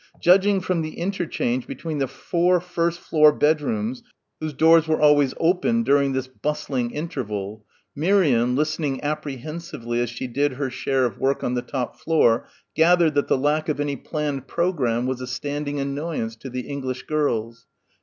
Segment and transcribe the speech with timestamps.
[0.19, 4.01] Judging from the interchange between the four first floor bedrooms
[4.39, 7.63] whose doors were always open during this bustling interval,
[7.95, 13.13] Miriam, listening apprehensively as she did her share of work on the top floor, gathered
[13.13, 17.67] that the lack of any planned programme was a standing annoyance to the English girls.